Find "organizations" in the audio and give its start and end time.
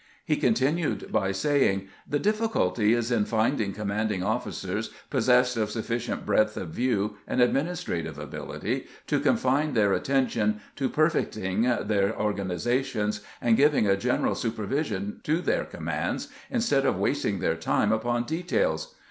12.19-13.21